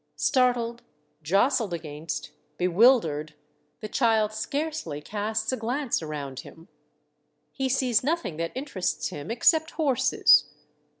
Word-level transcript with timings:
Startled, 0.15 0.81
jostled 1.21 1.75
against, 1.75 2.31
bewildered, 2.57 3.35
the 3.81 3.87
child 3.87 4.33
scarcely 4.33 4.99
casts 4.99 5.51
a 5.51 5.57
glance 5.57 6.01
around 6.01 6.39
him. 6.39 6.69
He 7.51 7.69
sees 7.69 8.03
nothing 8.03 8.37
that 8.37 8.51
interests 8.55 9.09
him 9.09 9.29
except 9.29 9.69
horses. 9.69 10.45